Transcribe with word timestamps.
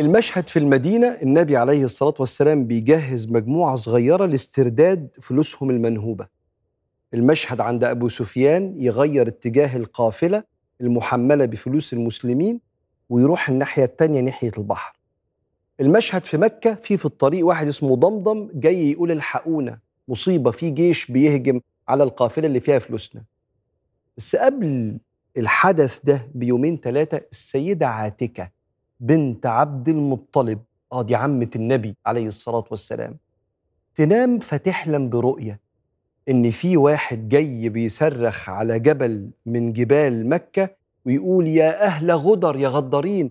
المشهد 0.00 0.48
في 0.48 0.58
المدينة 0.58 1.06
النبي 1.08 1.56
عليه 1.56 1.84
الصلاة 1.84 2.14
والسلام 2.18 2.66
بيجهز 2.66 3.28
مجموعة 3.28 3.76
صغيرة 3.76 4.26
لاسترداد 4.26 5.08
فلوسهم 5.20 5.70
المنهوبة. 5.70 6.26
المشهد 7.14 7.60
عند 7.60 7.84
أبو 7.84 8.08
سفيان 8.08 8.74
يغير 8.78 9.28
اتجاه 9.28 9.76
القافلة 9.76 10.44
المحملة 10.80 11.44
بفلوس 11.44 11.92
المسلمين 11.92 12.60
ويروح 13.08 13.48
الناحية 13.48 13.84
التانية 13.84 14.20
ناحية 14.20 14.50
البحر. 14.58 14.96
المشهد 15.80 16.24
في 16.24 16.36
مكة 16.36 16.74
في 16.74 16.96
في 16.96 17.04
الطريق 17.04 17.46
واحد 17.46 17.68
اسمه 17.68 17.96
ضمضم 17.96 18.48
جاي 18.54 18.90
يقول 18.90 19.10
الحقونا 19.10 19.78
مصيبة 20.08 20.50
في 20.50 20.70
جيش 20.70 21.10
بيهجم 21.10 21.60
على 21.88 22.04
القافلة 22.04 22.46
اللي 22.46 22.60
فيها 22.60 22.78
فلوسنا. 22.78 23.24
بس 24.16 24.36
قبل 24.36 24.98
الحدث 25.36 26.00
ده 26.04 26.28
بيومين 26.34 26.76
ثلاثة 26.84 27.20
السيدة 27.32 27.86
عاتكة 27.88 28.59
بنت 29.00 29.46
عبد 29.46 29.88
المطلب 29.88 30.58
آه 30.92 31.02
دي 31.02 31.14
عمة 31.14 31.50
النبي 31.56 31.96
عليه 32.06 32.26
الصلاة 32.26 32.64
والسلام. 32.70 33.16
تنام 33.94 34.38
فتحلم 34.38 35.08
برؤية 35.10 35.60
إن 36.28 36.50
في 36.50 36.76
واحد 36.76 37.28
جاي 37.28 37.68
بيصرخ 37.68 38.50
على 38.50 38.78
جبل 38.78 39.30
من 39.46 39.72
جبال 39.72 40.28
مكة 40.28 40.70
ويقول 41.06 41.46
يا 41.46 41.84
أهل 41.86 42.10
غدر 42.12 42.56
يا 42.56 42.68
غدارين 42.68 43.30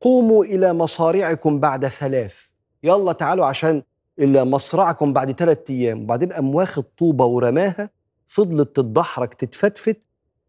قوموا 0.00 0.44
إلى 0.44 0.72
مصارعكم 0.72 1.60
بعد 1.60 1.88
ثلاث. 1.88 2.48
يلا 2.82 3.12
تعالوا 3.12 3.46
عشان 3.46 3.82
إلى 4.18 4.44
مصرعكم 4.44 5.12
بعد 5.12 5.32
ثلاثة 5.32 5.74
أيام. 5.74 6.02
وبعدين 6.02 6.32
قام 6.32 6.54
واخد 6.54 6.84
طوبة 6.98 7.24
ورماها 7.24 7.90
فضلت 8.28 8.76
تتدحرج 8.76 9.28
تتفتفت 9.28 10.00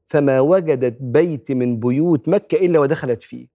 فما 0.08 0.40
وجدت 0.40 0.98
بيت 1.02 1.52
من 1.52 1.80
بيوت 1.80 2.30
مكة 2.30 2.66
إلا 2.66 2.80
ودخلت 2.80 3.24
فيه. 3.24 3.55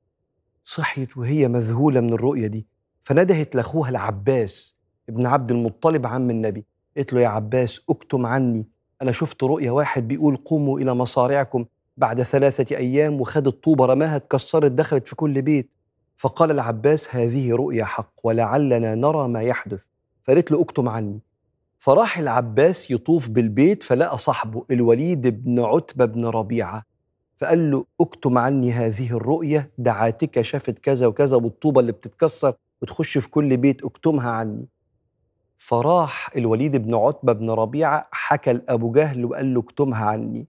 صحيت 0.75 1.17
وهي 1.17 1.49
مذهولة 1.49 2.01
من 2.01 2.13
الرؤية 2.13 2.47
دي 2.47 2.67
فندهت 3.03 3.55
لأخوها 3.55 3.91
العباس 3.91 4.77
ابن 5.09 5.27
عبد 5.27 5.51
المطلب 5.51 6.07
عم 6.07 6.31
النبي 6.31 6.65
قالت 6.97 7.13
له 7.13 7.21
يا 7.21 7.29
عباس 7.29 7.81
اكتم 7.91 8.27
عني 8.27 8.67
أنا 9.03 9.13
شفت 9.13 9.43
رؤية 9.43 9.71
واحد 9.71 10.09
بيقول 10.09 10.37
قوموا 10.37 10.81
إلى 10.81 10.95
مصارعكم 10.95 11.65
بعد 11.97 12.23
ثلاثة 12.23 12.77
أيام 12.77 13.21
وخد 13.21 13.47
الطوبة 13.47 13.87
رماها 13.87 14.17
اتكسرت 14.17 14.73
دخلت 14.73 15.09
في 15.09 15.17
كل 15.17 15.43
بيت. 15.43 15.71
فقال 16.17 16.51
العباس 16.51 17.15
هذه 17.17 17.53
رؤيا 17.53 17.85
حق 17.85 18.13
ولعلنا 18.25 18.95
نرى 18.95 19.29
ما 19.29 19.43
يحدث. 19.43 19.87
فقالت 20.23 20.51
له 20.51 20.61
اكتم 20.61 20.89
عني. 20.89 21.21
فراح 21.79 22.19
العباس 22.19 22.91
يطوف 22.91 23.29
بالبيت 23.29 23.83
فلقى 23.83 24.19
صاحبه 24.19 24.65
الوليد 24.71 25.45
بن 25.45 25.61
عتبة 25.61 26.05
بن 26.05 26.25
ربيعة. 26.27 26.85
فقال 27.41 27.71
له 27.71 27.85
اكتم 28.01 28.39
عني 28.39 28.73
هذه 28.73 29.11
الرؤية 29.17 29.71
دعاتك 29.79 30.41
شافت 30.43 30.79
كذا 30.79 31.07
وكذا 31.07 31.37
والطوبة 31.37 31.81
اللي 31.81 31.93
بتتكسر 31.93 32.55
وتخش 32.83 33.19
في 33.19 33.31
كل 33.31 33.57
بيت 33.57 33.85
اكتمها 33.85 34.31
عني. 34.31 34.69
فراح 35.59 36.31
الوليد 36.37 36.77
بن 36.77 36.95
عتبة 36.95 37.33
بن 37.33 37.51
ربيعة 37.51 38.09
حكى 38.13 38.53
لأبو 38.53 38.93
جهل 38.93 39.25
وقال 39.25 39.55
له 39.55 39.61
اكتمها 39.61 40.05
عني. 40.07 40.47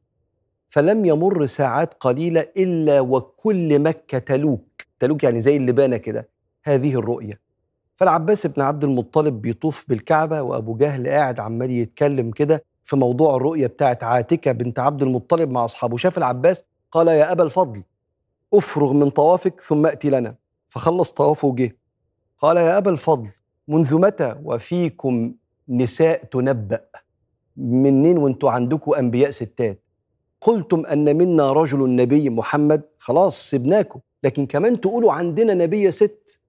فلم 0.70 1.06
يمر 1.06 1.46
ساعات 1.46 1.94
قليلة 1.94 2.48
إلا 2.58 3.00
وكل 3.00 3.80
مكة 3.80 4.18
تلوك. 4.20 4.82
تلوك 5.00 5.24
يعني 5.24 5.42
زي 5.42 5.58
اللبانة 5.58 5.98
كده. 5.98 6.30
هذه 6.64 6.94
الرؤية. 6.96 7.40
فالعباس 7.96 8.48
بن 8.48 8.62
عبد 8.62 8.84
المطلب 8.84 9.42
بيطوف 9.42 9.86
بالكعبة 9.90 10.42
وأبو 10.42 10.76
جهل 10.76 11.08
قاعد 11.08 11.40
عمال 11.40 11.72
يتكلم 11.72 12.32
كده 12.32 12.64
في 12.84 12.96
موضوع 12.96 13.36
الرؤية 13.36 13.68
بتاعت 13.68 14.04
عاتكة 14.04 14.52
بنت 14.52 14.80
عبد 14.80 15.02
المطلب 15.02 15.50
مع 15.50 15.66
أصحابه. 15.66 15.98
شاف 15.98 16.18
العباس 16.18 16.66
قال 16.92 17.08
يا 17.08 17.32
أبا 17.32 17.44
الفضل 17.44 17.84
أفرغ 18.54 18.94
من 18.94 19.10
طوافك 19.10 19.62
ثم 19.62 19.86
أتي 19.86 20.10
لنا. 20.10 20.36
فخلص 20.70 21.12
طوافه 21.12 21.48
وجه. 21.48 21.78
قال 22.38 22.58
يا 22.58 22.78
أبا 22.78 22.92
الفضل 22.92 23.30
منذ 23.68 24.00
متى 24.00 24.36
وفيكم 24.44 25.34
نساء 25.70 26.24
تنبأ؟ 26.24 26.86
منين 27.58 28.18
وانتوا 28.18 28.52
عندكم 28.52 28.94
أنبياء 28.94 29.32
ستات؟ 29.32 29.84
قلتم 30.42 30.86
أن 30.86 31.18
منا 31.18 31.52
رجل 31.52 31.86
النبي 31.86 32.30
محمد. 32.30 32.82
خلاص 33.00 33.50
سبناكم 33.50 34.00
لكن 34.24 34.46
كمان 34.46 34.82
تقولوا 34.82 35.14
عندنا 35.14 35.54
نبي 35.54 35.92
ست. 35.92 36.40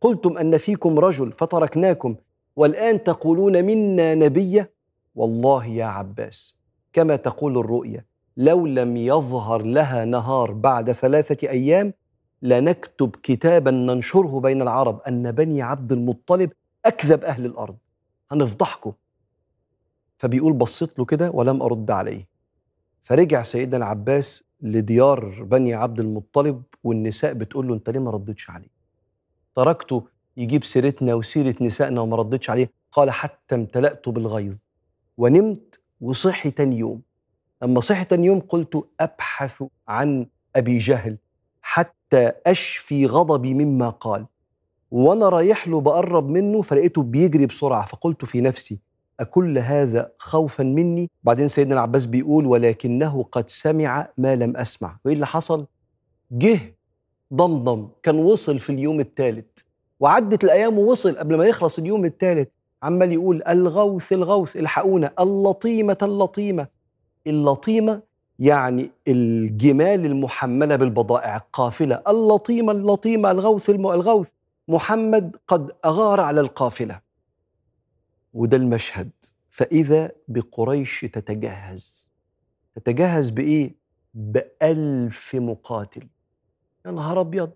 قلتم 0.00 0.38
أن 0.38 0.56
فيكم 0.56 0.98
رجل 0.98 1.32
فتركناكم 1.32 2.16
والآن 2.56 3.04
تقولون 3.04 3.64
منا 3.64 4.14
نبية؟ 4.14 4.70
والله 5.14 5.66
يا 5.66 5.84
عباس 5.84 6.58
كما 6.92 7.16
تقول 7.16 7.58
الرؤيا. 7.58 8.07
لو 8.38 8.66
لم 8.66 8.96
يظهر 8.96 9.62
لها 9.62 10.04
نهار 10.04 10.52
بعد 10.52 10.92
ثلاثة 10.92 11.48
أيام 11.48 11.92
لنكتب 12.42 13.16
كتابا 13.22 13.70
ننشره 13.70 14.40
بين 14.40 14.62
العرب 14.62 15.00
أن 15.00 15.32
بني 15.32 15.62
عبد 15.62 15.92
المطلب 15.92 16.52
أكذب 16.84 17.24
أهل 17.24 17.46
الأرض. 17.46 17.76
هنفضحكم. 18.30 18.92
فبيقول 20.16 20.52
بصيت 20.52 20.98
له 20.98 21.04
كده 21.04 21.30
ولم 21.30 21.62
أرد 21.62 21.90
عليه. 21.90 22.28
فرجع 23.02 23.42
سيدنا 23.42 23.76
العباس 23.76 24.44
لديار 24.60 25.42
بني 25.42 25.74
عبد 25.74 26.00
المطلب 26.00 26.62
والنساء 26.84 27.32
بتقول 27.32 27.68
له 27.68 27.74
أنت 27.74 27.90
ليه 27.90 28.00
ما 28.00 28.10
ردتش 28.10 28.50
عليه؟ 28.50 28.68
تركته 29.56 30.06
يجيب 30.36 30.64
سيرتنا 30.64 31.14
وسيرة 31.14 31.54
نسائنا 31.60 32.00
وما 32.00 32.16
ردتش 32.16 32.50
عليه. 32.50 32.70
قال 32.92 33.10
حتى 33.10 33.54
امتلأت 33.54 34.08
بالغيظ. 34.08 34.56
ونمت 35.16 35.80
وصحي 36.00 36.50
تاني 36.50 36.78
يوم. 36.78 37.07
لما 37.62 37.80
صحي 37.80 38.06
يوم 38.12 38.40
قلت 38.40 38.84
أبحث 39.00 39.62
عن 39.88 40.26
أبي 40.56 40.78
جهل 40.78 41.16
حتى 41.62 42.32
أشفي 42.46 43.06
غضبي 43.06 43.54
مما 43.54 43.90
قال. 43.90 44.26
وأنا 44.90 45.28
رايح 45.28 45.68
له 45.68 45.80
بقرب 45.80 46.28
منه 46.28 46.62
فلقيته 46.62 47.02
بيجري 47.02 47.46
بسرعة 47.46 47.86
فقلت 47.86 48.24
في 48.24 48.40
نفسي 48.40 48.78
أكل 49.20 49.58
هذا 49.58 50.12
خوفا 50.18 50.64
مني؟ 50.64 51.10
بعدين 51.24 51.48
سيدنا 51.48 51.74
العباس 51.74 52.06
بيقول 52.06 52.46
ولكنه 52.46 53.22
قد 53.32 53.50
سمع 53.50 54.08
ما 54.18 54.36
لم 54.36 54.56
أسمع. 54.56 54.98
وإيه 55.04 55.14
اللي 55.14 55.26
حصل؟ 55.26 55.66
جه 56.32 56.60
ضمضم 57.34 57.88
كان 58.02 58.16
وصل 58.18 58.58
في 58.58 58.70
اليوم 58.70 59.00
الثالث 59.00 59.46
وعدت 60.00 60.44
الأيام 60.44 60.78
ووصل 60.78 61.18
قبل 61.18 61.36
ما 61.36 61.44
يخلص 61.44 61.78
اليوم 61.78 62.04
الثالث 62.04 62.48
عمال 62.82 63.12
يقول 63.12 63.42
الغوث 63.48 64.12
الغوث 64.12 64.56
الحقونا 64.56 65.12
اللطيمة 65.20 65.98
اللطيمة. 66.02 66.66
اللطيمة 67.28 68.02
يعني 68.38 68.90
الجمال 69.08 70.06
المحملة 70.06 70.76
بالبضائع. 70.76 71.36
القافلة 71.36 72.02
اللطيمة 72.08 72.72
اللطيمة 72.72 73.30
الغوث 73.30 73.70
الغوث. 73.70 74.28
محمد 74.68 75.36
قد 75.46 75.70
أغار 75.84 76.20
على 76.20 76.40
القافلة. 76.40 77.00
وده 78.34 78.56
المشهد. 78.56 79.10
فإذا 79.48 80.10
بقريش 80.28 81.00
تتجهز. 81.00 82.12
تتجهز 82.74 83.30
بإيه؟ 83.30 83.74
بألف 84.14 85.34
مقاتل. 85.34 86.08
يا 86.86 86.90
نهار 86.90 87.20
أبيض! 87.20 87.50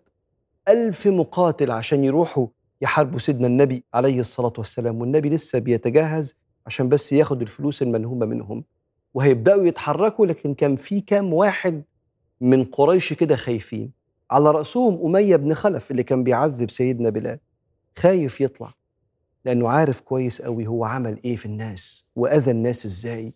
ألف 0.69 1.07
مقاتل 1.07 1.71
عشان 1.71 2.05
يروحوا 2.05 2.47
يحاربوا 2.83 3.19
سيدنا 3.19 3.47
النبي 3.47 3.85
عليه 3.95 4.21
الصلاة 4.21 4.53
والسلام. 4.59 5.01
والنبي 5.01 5.29
لسه 5.31 5.59
بيتجهز 5.59 6.35
عشان 6.67 6.89
بس 6.89 7.13
ياخد 7.13 7.43
الفلوس 7.43 7.83
المنهومة 7.83 8.27
منهم. 8.27 8.65
وهيبدأوا 9.15 9.65
يتحركوا 9.67 10.27
لكن 10.27 10.55
كان 10.55 10.77
في 10.77 11.01
كام 11.01 11.33
واحد 11.35 11.83
من 12.41 12.65
قريش 12.65 13.13
كده 13.13 13.37
خايفين. 13.37 13.93
على 14.31 14.51
رأسهم 14.51 15.01
أمية 15.05 15.37
بن 15.37 15.55
خلف 15.55 15.91
اللي 15.91 16.03
كان 16.03 16.25
بيعذب 16.25 16.71
سيدنا 16.71 17.11
بلال. 17.11 17.39
خايف 17.99 18.41
يطلع 18.41 18.71
لأنه 19.45 19.69
عارف 19.69 20.01
كويس 20.01 20.43
قوي 20.43 20.67
هو 20.67 20.85
عمل 20.85 21.19
إيه 21.25 21.37
في 21.37 21.47
الناس 21.47 22.07
وأذى 22.17 22.51
الناس 22.51 22.87
إزاي. 22.87 23.33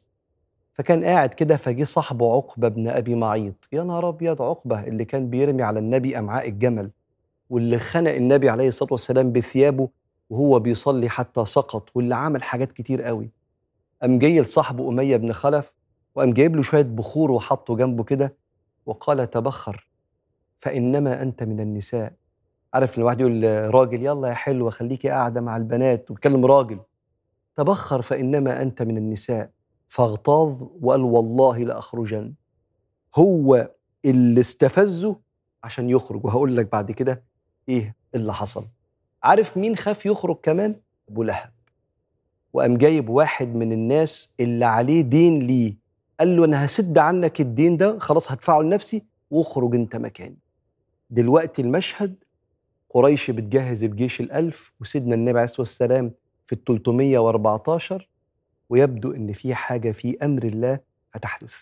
فكان 0.75 1.05
قاعد 1.05 1.35
كده 1.35 1.57
فجه 1.57 1.85
صاحبه 1.85 2.33
عقبة 2.35 2.69
بن 2.69 2.89
أبي 2.89 3.15
معيط. 3.15 3.69
يا 3.73 3.83
نهار 3.83 4.09
أبيض 4.09 4.43
عقبة 4.43 4.85
اللي 4.85 5.05
كان 5.05 5.31
بيرمي 5.31 5.63
على 5.63 5.79
النبي 5.79 6.19
أمعاء 6.19 6.49
الجمل 6.49 6.91
واللي 7.51 7.79
خنق 7.79 8.11
النبي 8.11 8.49
عليه 8.49 8.69
الصلاة 8.69 8.93
والسلام 8.93 9.33
بثيابه 9.33 9.89
وهو 10.31 10.59
بيصلي 10.59 11.09
حتى 11.09 11.45
سقط 11.45 11.89
واللي 11.95 12.15
عمل 12.17 12.43
حاجات 12.43 12.73
كتير 12.73 13.03
قوي 13.03 13.31
قام 14.03 14.19
جاي 14.19 14.41
لصاحبه 14.41 14.89
أمية 14.89 15.17
بن 15.17 15.33
خلف 15.33 15.75
وقام 16.15 16.33
جايب 16.33 16.57
له 16.57 16.63
شوية 16.63 16.83
بخور 16.83 17.31
وحطه 17.31 17.77
جنبه 17.77 18.05
كده 18.05 18.37
وقال 18.87 19.31
تبخر 19.31 19.89
فإنما 20.59 21.23
أنت 21.23 21.43
من 21.43 21.61
النساء. 21.61 22.13
عارف 22.75 22.99
الواحد 22.99 23.21
يقول 23.21 23.45
راجل 23.75 24.03
يلا 24.07 24.29
يا 24.29 24.35
حلوة 24.35 24.71
خليكي 24.71 25.09
قاعدة 25.09 25.41
مع 25.41 25.57
البنات 25.57 26.11
وبيتكلم 26.11 26.47
راجل. 26.47 26.81
تبخر 27.57 28.03
فإنما 28.03 28.63
أنت 28.63 28.83
من 28.83 28.97
النساء. 28.97 29.51
فاغتاظ 29.89 30.63
وقال 30.81 31.03
والله 31.03 31.59
لاخرجن 31.59 32.35
هو 33.15 33.71
اللي 34.05 34.41
استفزه 34.41 35.17
عشان 35.65 35.91
يخرج. 35.91 36.25
وهقول 36.25 36.57
لك 36.57 36.73
بعد 36.73 36.91
كده 36.93 37.25
إيه 37.69 37.97
اللي 38.15 38.33
حصل. 38.35 38.65
عارف 39.23 39.57
مين 39.57 39.77
خاف 39.77 40.07
يخرج 40.07 40.37
كمان؟ 40.43 40.81
أبو 41.09 41.23
لهب. 41.23 41.56
وقام 42.57 42.77
جايب 42.77 43.09
واحد 43.09 43.55
من 43.55 43.73
الناس 43.73 44.35
اللي 44.41 44.65
عليه 44.65 45.01
دين 45.01 45.39
ليه. 45.39 45.77
قال 46.21 46.37
له 46.37 46.45
أنا 46.45 46.65
هسد 46.65 46.99
عنك 46.99 47.41
الدين 47.41 47.77
ده 47.77 47.99
خلاص 47.99 48.33
هدفعه 48.33 48.61
لنفسي 48.61 49.05
واخرج 49.31 49.75
أنت 49.75 49.97
مكاني. 49.97 50.39
دلوقتي 51.11 51.63
المشهد 51.63 52.15
قريش 52.91 53.31
بتجهز 53.31 53.85
الجيش 53.85 54.21
الألف 54.21 54.73
وسيدنا 54.81 55.15
النبي 55.15 55.31
عليه 55.39 55.45
الصلاة 55.45 55.61
والسلام 55.61 56.13
في 56.47 56.53
ال 56.53 56.65
314 56.65 58.09
ويبدو 58.69 59.13
إن 59.13 59.33
في 59.33 59.55
حاجة 59.55 59.91
في 59.91 60.17
أمر 60.23 60.45
الله 60.45 60.81
هتحدث. 61.13 61.55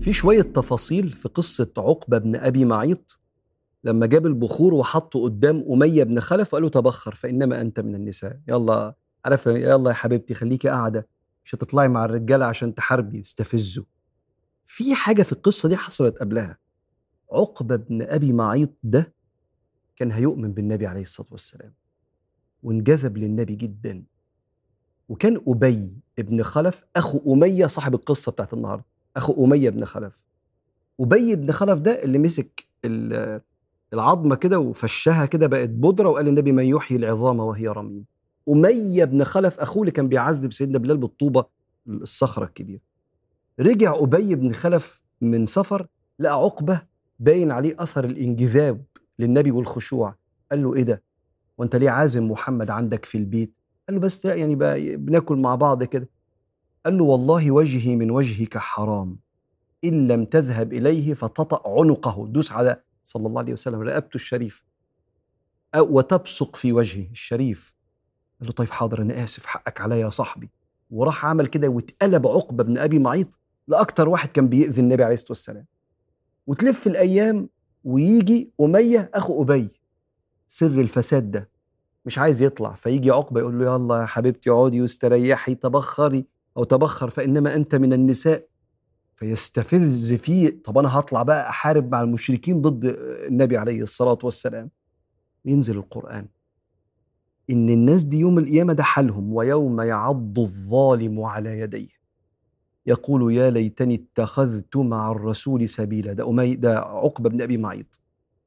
في 0.00 0.12
شوية 0.12 0.42
تفاصيل 0.42 1.08
في 1.08 1.28
قصة 1.28 1.72
عقبة 1.78 2.18
بن 2.18 2.36
أبي 2.36 2.64
معيط. 2.64 3.20
لما 3.84 4.06
جاب 4.06 4.26
البخور 4.26 4.74
وحطه 4.74 5.22
قدام 5.22 5.64
أمية 5.70 6.04
بن 6.04 6.20
خلف 6.20 6.54
وقال 6.54 6.62
له 6.62 6.68
تبخر 6.70 7.14
فإنما 7.14 7.60
أنت 7.60 7.80
من 7.80 7.94
النساء. 7.94 8.38
يلا 8.48 8.94
عارف 9.24 9.46
يلا 9.46 9.90
يا 9.90 9.94
حبيبتي 9.94 10.34
خليكي 10.34 10.68
قاعدة 10.68 11.08
مش 11.44 11.54
هتطلعي 11.54 11.88
مع 11.88 12.04
الرجالة 12.04 12.46
عشان 12.46 12.74
تحاربي 12.74 13.20
استفزوا. 13.20 13.84
في 14.64 14.94
حاجة 14.94 15.22
في 15.22 15.32
القصة 15.32 15.68
دي 15.68 15.76
حصلت 15.76 16.18
قبلها. 16.18 16.58
عقبة 17.32 17.76
بن 17.76 18.02
أبي 18.02 18.32
معيط 18.32 18.70
ده 18.82 19.14
كان 19.96 20.12
هيؤمن 20.12 20.52
بالنبي 20.52 20.86
عليه 20.86 21.02
الصلاة 21.02 21.28
والسلام 21.30 21.74
وانجذب 22.62 23.16
للنبي 23.18 23.54
جدا. 23.54 24.04
وكان 25.08 25.40
أبي 25.48 25.90
بن 26.18 26.42
خلف 26.42 26.84
أخو 26.96 27.34
أمية 27.34 27.66
صاحب 27.66 27.94
القصة 27.94 28.32
بتاعت 28.32 28.54
النهاردة 28.54 28.84
أخو 29.16 29.44
أمية 29.44 29.70
بن 29.70 29.84
خلف. 29.84 30.24
أبي 31.00 31.36
بن 31.36 31.52
خلف 31.52 31.78
ده 31.80 32.02
اللي 32.04 32.18
مسك 32.18 32.68
العظمة 33.92 34.34
كده 34.36 34.58
وفشها 34.58 35.26
كده 35.26 35.46
بقت 35.46 35.68
بودرة 35.70 36.08
وقال 36.08 36.28
النبي 36.28 36.52
من 36.52 36.64
يحيي 36.64 36.98
العظام 36.98 37.40
وهي 37.40 37.68
رميم. 37.68 38.04
أمية 38.48 39.04
بن 39.04 39.24
خلف 39.24 39.60
أخوه 39.60 39.82
اللي 39.82 39.92
كان 39.92 40.08
بيعذب 40.08 40.52
سيدنا 40.52 40.78
بلال 40.78 40.96
بالطوبة 40.96 41.44
الصخرة 41.86 42.44
الكبيرة. 42.44 42.80
رجع 43.60 43.94
أبي 43.98 44.34
بن 44.34 44.52
خلف 44.52 45.04
من 45.20 45.46
سفر 45.46 45.86
لقى 46.18 46.34
عقبة 46.34 46.82
باين 47.18 47.50
عليه 47.50 47.74
أثر 47.78 48.04
الإنجذاب 48.04 48.84
للنبي 49.18 49.50
والخشوع. 49.50 50.14
قال 50.50 50.62
له 50.62 50.74
إيه 50.74 50.82
ده؟ 50.82 51.02
وأنت 51.58 51.76
ليه 51.76 51.90
عازم 51.90 52.30
محمد 52.30 52.70
عندك 52.70 53.04
في 53.04 53.18
البيت؟ 53.18 53.54
قال 53.88 53.96
له 53.96 54.00
بس 54.00 54.24
يعني 54.24 54.54
بناكل 54.96 55.36
مع 55.36 55.54
بعض 55.54 55.84
كده. 55.84 56.08
قال 56.84 56.98
له 56.98 57.04
والله 57.04 57.50
وجهي 57.50 57.96
من 57.96 58.10
وجهك 58.10 58.58
حرام. 58.58 59.18
إن 59.84 60.08
لم 60.08 60.24
تذهب 60.24 60.72
إليه 60.72 61.14
فتطأ 61.14 61.80
عنقه. 61.80 62.26
دوس 62.26 62.52
على 62.52 62.82
صلى 63.04 63.26
الله 63.26 63.40
عليه 63.40 63.52
وسلم 63.52 63.80
رقبته 63.80 64.14
الشريف. 64.14 64.64
وتبصق 65.78 66.56
في 66.56 66.72
وجهه 66.72 67.10
الشريف. 67.10 67.73
قال 68.40 68.46
له 68.48 68.52
طيب 68.52 68.70
حاضر 68.70 69.02
أنا 69.02 69.24
آسف 69.24 69.46
حقك 69.46 69.80
عليا 69.80 69.96
يا 69.96 70.10
صاحبي. 70.10 70.50
وراح 70.90 71.26
عمل 71.26 71.46
كده 71.46 71.68
واتقلب 71.68 72.26
عقبة 72.26 72.64
بن 72.64 72.78
أبي 72.78 72.98
معيط 72.98 73.38
لأكتر 73.68 74.08
واحد 74.08 74.28
كان 74.28 74.48
بيأذي 74.48 74.80
النبي 74.80 75.04
عليه 75.04 75.14
الصلاة 75.14 75.30
والسلام. 75.30 75.66
وتلف 76.46 76.86
الأيام 76.86 77.48
ويجي 77.84 78.52
أمية 78.60 79.10
أخو 79.14 79.42
أبي. 79.42 79.68
سر 80.48 80.66
الفساد 80.66 81.30
ده. 81.30 81.48
مش 82.06 82.18
عايز 82.18 82.42
يطلع 82.42 82.74
فيجي 82.74 83.10
عقبة 83.10 83.40
يقول 83.40 83.58
له 83.58 83.64
يلا 83.74 84.00
يا 84.00 84.06
حبيبتي 84.06 84.50
اقعدي 84.50 84.80
واستريحي 84.80 85.54
تبخري 85.54 86.24
أو 86.56 86.64
تبخر 86.64 87.10
فإنما 87.10 87.54
أنت 87.54 87.74
من 87.74 87.92
النساء. 87.92 88.46
فيستفز 89.16 90.12
فيه 90.12 90.62
طب 90.64 90.78
أنا 90.78 90.98
هطلع 90.98 91.22
بقى 91.22 91.48
أحارب 91.48 91.92
مع 91.92 92.00
المشركين 92.02 92.62
ضد 92.62 92.84
النبي 93.28 93.56
عليه 93.56 93.82
الصلاة 93.82 94.18
والسلام. 94.22 94.70
ينزل 95.44 95.76
القرآن. 95.76 96.26
إن 97.50 97.70
الناس 97.70 98.04
دي 98.04 98.18
يوم 98.18 98.38
القيامة 98.38 98.72
ده 98.72 98.82
حالهم 98.82 99.32
ويوم 99.34 99.80
يعض 99.80 100.38
الظالم 100.38 101.20
على 101.20 101.58
يديه. 101.60 101.88
يقول 102.86 103.34
يا 103.34 103.50
ليتني 103.50 103.94
اتخذت 103.94 104.76
مع 104.76 105.12
الرسول 105.12 105.68
سبيلا. 105.68 106.12
ده 106.12 106.28
أمي 106.28 106.54
ده 106.54 106.78
عقبة 106.78 107.30
بن 107.30 107.42
أبي 107.42 107.56
معيط. 107.56 108.00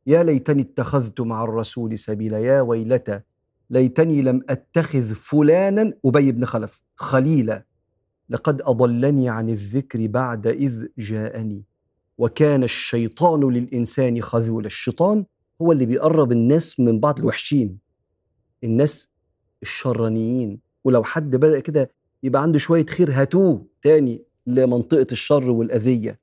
يا 0.08 0.24
ليتني 0.24 0.62
اتخذت 0.62 1.22
مع 1.22 1.44
الرسول 1.44 2.00
سبيلا. 2.00 2.40
يا 2.40 2.62
ويلتى 2.62 3.20
ليتني 3.70 4.22
لم 4.22 4.42
أتخذ 4.50 5.14
فلانا 5.14 5.94
أبي 6.06 6.32
بن 6.32 6.46
خلف. 6.46 6.82
خليلا 6.96 7.66
لقد 8.30 8.62
أضلني 8.62 9.30
عن 9.30 9.50
الذكر 9.50 10.08
بعد 10.08 10.48
إذ 10.48 10.86
جاءني. 10.98 11.64
وكان 12.18 12.64
الشيطان 12.64 13.40
للإنسان 13.40 14.22
خذولا. 14.22 14.66
الشيطان 14.66 15.26
هو 15.62 15.72
اللي 15.72 15.86
بيقرب 15.86 16.32
الناس 16.32 16.80
من 16.80 17.00
بعض 17.00 17.20
الوحشين. 17.20 17.87
الناس 18.64 19.10
الشرانيين 19.62 20.60
ولو 20.84 21.04
حد 21.04 21.36
بدأ 21.36 21.60
كده 21.60 21.92
يبقى 22.24 22.42
عنده 22.42 22.60
شوية 22.60 22.86
خير 22.86 23.12
هاتوه 23.12 23.66
تاني 23.82 24.22
لمنطقة 24.48 25.08
الشر 25.12 25.50
والأذية. 25.52 26.20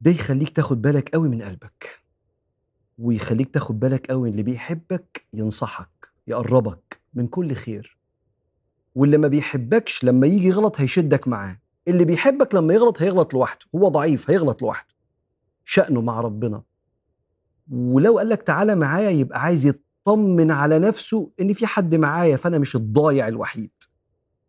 ده 0.00 0.10
يخليك 0.10 0.50
تاخد 0.50 0.82
بالك 0.82 1.08
قوي 1.08 1.28
من 1.28 1.42
قلبك 1.42 2.02
ويخليك 2.98 3.54
تاخد 3.54 3.80
بالك 3.80 4.06
قوي 4.10 4.28
اللي 4.30 4.42
بيحبك 4.42 5.26
ينصحك 5.32 6.08
يقربك 6.26 7.00
من 7.14 7.26
كل 7.26 7.54
خير. 7.54 7.98
واللي 8.94 9.18
ما 9.18 9.28
بيحبكش 9.28 10.04
لما 10.04 10.26
يجي 10.26 10.50
غلط 10.50 10.80
هيشدك 10.80 11.28
معاه 11.28 11.60
اللي 11.88 12.04
بيحبك 12.04 12.54
لما 12.54 12.74
يغلط 12.74 13.02
هيغلط 13.02 13.34
لوحده 13.34 13.66
هو 13.74 13.88
ضعيف 13.88 14.30
هيغلط 14.30 14.62
لوحده 14.62 14.94
شأنه 15.64 16.00
مع 16.00 16.20
ربنا. 16.20 16.62
ولو 17.70 18.18
قال 18.18 18.28
لك 18.28 18.42
تعالى 18.42 18.74
معايا 18.74 19.10
يبقى 19.10 19.42
عايز 19.42 19.66
يطمن 20.06 20.50
على 20.50 20.78
نفسه 20.78 21.30
إن 21.40 21.52
في 21.52 21.66
حد 21.66 21.94
معايا 21.94 22.36
فأنا 22.36 22.58
مش 22.58 22.76
الضايع 22.76 23.28
الوحيد. 23.28 23.70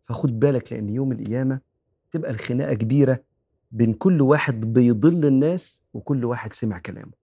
فخد 0.02 0.40
بالك 0.40 0.72
لأن 0.72 0.88
يوم 0.88 1.12
القيامة 1.12 1.60
تبقى 2.12 2.30
الخناقة 2.30 2.74
كبيرة 2.74 3.24
بين 3.70 3.92
كل 3.94 4.22
واحد 4.22 4.60
بيضل 4.72 5.26
الناس 5.26 5.82
وكل 5.94 6.24
واحد 6.24 6.52
سمع 6.52 6.78
كلامه. 6.78 7.17